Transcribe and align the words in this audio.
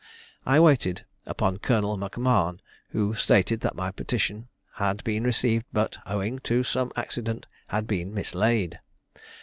I 0.47 0.59
waited 0.59 1.05
upon 1.27 1.59
Colonel 1.59 1.95
MacMahon, 1.95 2.57
who 2.89 3.13
stated 3.13 3.59
that 3.61 3.75
my 3.75 3.91
petition 3.91 4.47
had 4.77 5.03
been 5.03 5.23
received, 5.23 5.65
but, 5.71 5.95
owing 6.07 6.39
to 6.39 6.63
some 6.63 6.91
accident, 6.95 7.45
had 7.67 7.85
been 7.85 8.11
mislaid. 8.11 8.79